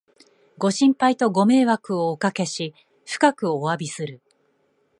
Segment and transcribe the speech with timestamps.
[0.57, 2.73] ご心配とご迷惑をおかけし、
[3.05, 4.19] 深くおわびする